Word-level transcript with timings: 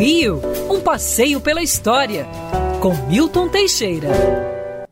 Rio, 0.00 0.40
um 0.70 0.80
passeio 0.80 1.42
pela 1.42 1.62
história, 1.62 2.26
com 2.80 2.94
Milton 3.06 3.50
Teixeira. 3.50 4.08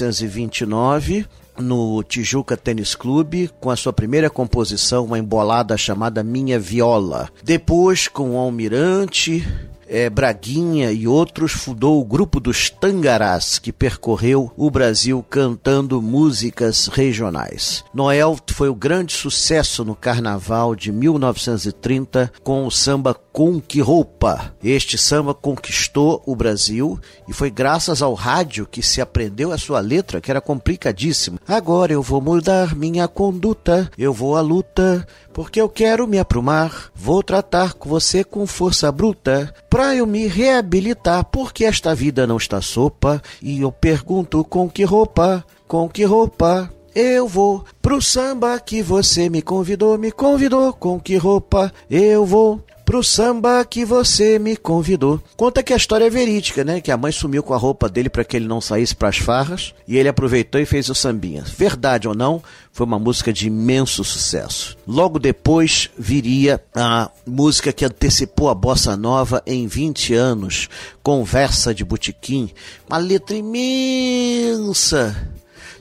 1929 0.00 1.26
no 1.58 2.02
Tijuca 2.02 2.56
Tênis 2.56 2.94
Clube 2.94 3.50
com 3.60 3.70
a 3.70 3.76
sua 3.76 3.92
primeira 3.92 4.28
composição, 4.28 5.04
uma 5.04 5.18
embolada 5.18 5.76
chamada 5.76 6.22
Minha 6.22 6.58
Viola. 6.58 7.30
Depois, 7.42 8.08
com 8.08 8.32
o 8.32 8.36
Almirante, 8.36 9.46
é, 9.88 10.10
Braguinha 10.10 10.92
e 10.92 11.06
outros, 11.06 11.52
fundou 11.52 12.00
o 12.00 12.04
grupo 12.04 12.40
dos 12.40 12.68
Tangarás, 12.68 13.58
que 13.58 13.72
percorreu 13.72 14.50
o 14.56 14.70
Brasil 14.70 15.24
cantando 15.28 16.02
músicas 16.02 16.88
regionais. 16.88 17.84
Noel 17.94 18.36
foi 18.50 18.68
o 18.68 18.74
grande 18.74 19.14
sucesso 19.14 19.84
no 19.84 19.94
carnaval 19.94 20.74
de 20.74 20.92
1930 20.92 22.32
com 22.42 22.66
o 22.66 22.70
samba 22.70 23.14
Com 23.36 23.60
Que 23.60 23.82
Roupa. 23.82 24.54
Este 24.64 24.96
samba 24.96 25.34
conquistou 25.34 26.22
o 26.24 26.34
Brasil 26.34 26.98
e 27.28 27.34
foi 27.34 27.50
graças 27.50 28.00
ao 28.00 28.14
rádio 28.14 28.64
que 28.66 28.82
se 28.82 28.98
aprendeu 28.98 29.52
a 29.52 29.58
sua 29.58 29.78
letra, 29.78 30.22
que 30.22 30.30
era 30.30 30.40
complicadíssima. 30.40 31.38
Agora 31.46 31.92
eu 31.92 32.00
vou 32.00 32.18
mudar 32.18 32.74
minha 32.74 33.06
conduta, 33.06 33.90
eu 33.98 34.10
vou 34.10 34.38
à 34.38 34.40
luta, 34.40 35.06
porque 35.34 35.60
eu 35.60 35.68
quero 35.68 36.06
me 36.06 36.18
aprumar. 36.18 36.90
Vou 36.94 37.22
tratar 37.22 37.74
com 37.74 37.90
você 37.90 38.24
com 38.24 38.46
força 38.46 38.90
bruta, 38.90 39.54
pra 39.68 39.94
eu 39.94 40.06
me 40.06 40.26
reabilitar, 40.26 41.22
porque 41.26 41.66
esta 41.66 41.94
vida 41.94 42.26
não 42.26 42.38
está 42.38 42.62
sopa. 42.62 43.22
E 43.42 43.60
eu 43.60 43.70
pergunto 43.70 44.42
com 44.44 44.66
que 44.66 44.82
roupa, 44.82 45.44
com 45.68 45.86
que 45.90 46.04
roupa 46.04 46.72
eu 46.94 47.28
vou 47.28 47.62
pro 47.82 48.00
samba 48.00 48.58
que 48.58 48.80
você 48.80 49.28
me 49.28 49.42
convidou, 49.42 49.98
me 49.98 50.10
convidou, 50.10 50.72
com 50.72 50.98
que 50.98 51.18
roupa 51.18 51.70
eu 51.90 52.24
vou 52.24 52.64
pro 52.86 53.02
samba 53.02 53.64
que 53.64 53.84
você 53.84 54.38
me 54.38 54.56
convidou. 54.56 55.20
Conta 55.36 55.60
que 55.60 55.72
a 55.72 55.76
história 55.76 56.04
é 56.04 56.10
verídica, 56.10 56.62
né? 56.62 56.80
Que 56.80 56.92
a 56.92 56.96
mãe 56.96 57.10
sumiu 57.10 57.42
com 57.42 57.52
a 57.52 57.58
roupa 57.58 57.88
dele 57.88 58.08
para 58.08 58.24
que 58.24 58.36
ele 58.36 58.46
não 58.46 58.60
saísse 58.60 58.94
para 58.94 59.08
as 59.08 59.18
farras 59.18 59.74
e 59.88 59.98
ele 59.98 60.08
aproveitou 60.08 60.60
e 60.60 60.64
fez 60.64 60.88
o 60.88 60.94
sambinha. 60.94 61.42
Verdade 61.42 62.06
ou 62.06 62.14
não, 62.14 62.40
foi 62.70 62.86
uma 62.86 62.98
música 62.98 63.32
de 63.32 63.48
imenso 63.48 64.04
sucesso. 64.04 64.78
Logo 64.86 65.18
depois 65.18 65.90
viria 65.98 66.62
a 66.74 67.10
música 67.26 67.72
que 67.72 67.84
antecipou 67.84 68.48
a 68.48 68.54
bossa 68.54 68.96
nova 68.96 69.42
em 69.44 69.66
20 69.66 70.14
anos, 70.14 70.68
Conversa 71.02 71.74
de 71.74 71.84
Botequim, 71.84 72.50
uma 72.88 72.98
letra 72.98 73.36
imensa 73.36 75.16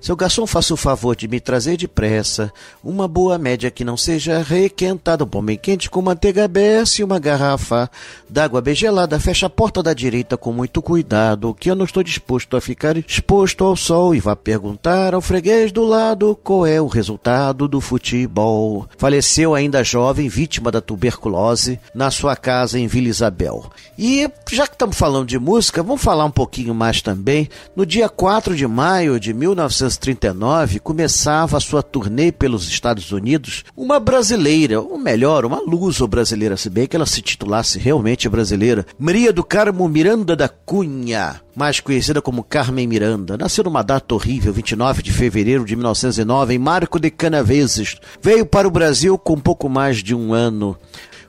seu 0.05 0.15
garçom, 0.15 0.45
faça 0.45 0.71
o 0.71 0.77
favor 0.77 1.15
de 1.15 1.27
me 1.27 1.39
trazer 1.39 1.77
depressa 1.77 2.53
uma 2.83 3.07
boa 3.07 3.39
média 3.39 3.71
que 3.71 3.83
não 3.83 3.97
seja 3.97 4.37
requentada, 4.37 5.23
um 5.23 5.27
pão 5.27 5.43
bem 5.43 5.57
quente 5.57 5.89
com 5.89 5.99
manteiga 5.99 6.45
aberta 6.45 7.01
e 7.01 7.03
uma 7.03 7.17
garrafa 7.17 7.89
d'água 8.29 8.61
bem 8.61 8.75
gelada. 8.75 9.19
Fecha 9.19 9.47
a 9.47 9.49
porta 9.49 9.81
da 9.81 9.95
direita 9.95 10.37
com 10.37 10.53
muito 10.53 10.79
cuidado, 10.79 11.55
que 11.59 11.71
eu 11.71 11.75
não 11.75 11.85
estou 11.85 12.03
disposto 12.03 12.55
a 12.55 12.61
ficar 12.61 12.95
exposto 12.97 13.63
ao 13.63 13.75
sol 13.75 14.13
e 14.13 14.19
vá 14.19 14.35
perguntar 14.35 15.15
ao 15.15 15.21
freguês 15.21 15.71
do 15.71 15.83
lado 15.83 16.37
qual 16.43 16.67
é 16.67 16.79
o 16.79 16.85
resultado 16.85 17.67
do 17.67 17.81
futebol. 17.81 18.87
Faleceu 18.99 19.55
ainda 19.55 19.83
jovem, 19.83 20.29
vítima 20.29 20.69
da 20.69 20.81
tuberculose, 20.81 21.79
na 21.95 22.11
sua 22.11 22.35
casa 22.35 22.77
em 22.77 22.85
Vila 22.85 23.07
Isabel. 23.07 23.71
E 23.97 24.29
já 24.51 24.67
que 24.67 24.75
estamos 24.75 24.97
falando 24.97 25.25
de 25.25 25.39
música, 25.39 25.81
vamos 25.81 26.03
falar 26.03 26.25
um 26.25 26.31
pouquinho 26.31 26.75
mais 26.75 27.01
também. 27.01 27.49
No 27.75 27.87
dia 27.87 28.07
4 28.07 28.55
de 28.55 28.67
maio 28.67 29.19
de 29.19 29.33
1900 29.33 29.94
1939, 29.95 30.79
começava 30.79 31.57
a 31.57 31.59
sua 31.59 31.81
turnê 31.81 32.31
pelos 32.31 32.67
Estados 32.67 33.11
Unidos 33.11 33.63
uma 33.75 33.99
brasileira, 33.99 34.81
ou 34.81 34.97
melhor, 34.97 35.45
uma 35.45 35.59
luso-brasileira, 35.59 36.57
se 36.57 36.69
bem 36.69 36.87
que 36.87 36.95
ela 36.95 37.05
se 37.05 37.21
titulasse 37.21 37.79
realmente 37.79 38.27
brasileira, 38.29 38.85
Maria 38.99 39.31
do 39.31 39.43
Carmo 39.43 39.87
Miranda 39.87 40.35
da 40.35 40.47
Cunha, 40.49 41.41
mais 41.55 41.79
conhecida 41.79 42.21
como 42.21 42.43
Carmen 42.43 42.87
Miranda. 42.87 43.37
Nasceu 43.37 43.63
numa 43.63 43.83
data 43.83 44.13
horrível, 44.13 44.53
29 44.53 45.01
de 45.01 45.11
fevereiro 45.11 45.65
de 45.65 45.75
1909, 45.75 46.53
em 46.53 46.59
Marco 46.59 46.99
de 46.99 47.09
Canaveses. 47.09 47.97
Veio 48.21 48.45
para 48.45 48.67
o 48.67 48.71
Brasil 48.71 49.17
com 49.17 49.39
pouco 49.39 49.69
mais 49.69 50.03
de 50.03 50.13
um 50.13 50.33
ano. 50.33 50.77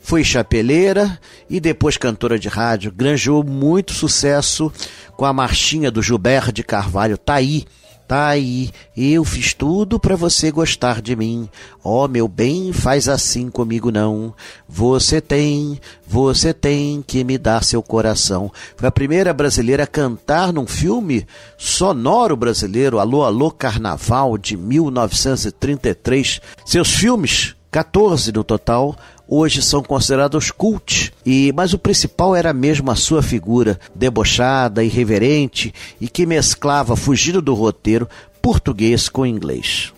Foi 0.01 0.23
chapeleira 0.23 1.19
e 1.51 1.59
depois 1.59 1.97
cantora 1.97 2.39
de 2.39 2.49
rádio. 2.49 2.93
Granjou 2.93 3.43
muito 3.43 3.93
sucesso 3.93 4.73
com 5.17 5.25
a 5.25 5.33
marchinha 5.33 5.91
do 5.91 6.03
Gilberto 6.03 6.53
de 6.53 6.63
Carvalho, 6.63 7.19
Tá 7.19 7.35
aí 7.35 7.65
Tá 8.07 8.29
aí, 8.29 8.71
eu 8.97 9.25
fiz 9.25 9.53
tudo 9.53 9.99
para 9.99 10.15
você 10.15 10.53
gostar 10.53 11.03
de 11.03 11.17
mim. 11.17 11.49
Ó 11.83 12.05
oh, 12.05 12.09
meu 12.09 12.29
bem, 12.29 12.73
faz 12.73 13.09
assim 13.09 13.51
comigo 13.51 13.91
não. 13.91 14.33
Você 14.69 15.21
tem, 15.21 15.81
você 16.07 16.55
tem 16.55 17.03
que 17.05 17.25
me 17.25 17.37
dar 17.37 17.65
seu 17.65 17.83
coração. 17.83 18.53
Foi 18.77 18.89
a 18.89 18.93
primeira 18.93 19.35
brasileira 19.35 19.83
a 19.83 19.89
cantar 19.89 20.53
num 20.53 20.69
filme 20.69 21.27
sonoro 21.59 22.37
brasileiro, 22.37 23.01
Alô 23.01 23.25
Alô 23.25 23.51
Carnaval 23.51 24.39
de 24.39 24.57
1933. 24.57 26.41
Seus 26.65 26.93
filmes, 26.93 27.57
14 27.73 28.31
no 28.31 28.45
total, 28.45 28.97
hoje 29.29 29.63
são 29.63 29.83
considerados 29.83 30.51
cult. 30.51 31.13
E 31.25 31.53
mas 31.55 31.73
o 31.73 31.79
principal 31.79 32.35
era 32.35 32.53
mesmo 32.53 32.91
a 32.91 32.95
sua 32.95 33.23
figura, 33.23 33.79
debochada, 33.95 34.85
irreverente 34.85 35.73
e 36.01 36.09
que 36.09 36.27
mesclava, 36.27 36.97
fugindo 36.97 37.43
do 37.43 37.55
roteiro, 37.55 38.09
português 38.41 39.09
com 39.09 39.27
inglês. 39.27 39.93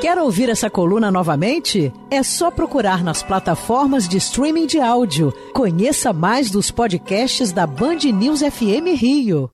Quer 0.00 0.18
ouvir 0.18 0.48
essa 0.48 0.68
coluna 0.68 1.10
novamente? 1.10 1.92
É 2.10 2.22
só 2.24 2.50
procurar 2.50 3.04
nas 3.04 3.22
plataformas 3.22 4.08
de 4.08 4.16
streaming 4.16 4.66
de 4.66 4.80
áudio. 4.80 5.32
Conheça 5.54 6.12
mais 6.12 6.50
dos 6.50 6.70
podcasts 6.72 7.52
da 7.52 7.66
Band 7.66 7.98
News 8.12 8.40
FM 8.40 8.96
Rio. 8.96 9.48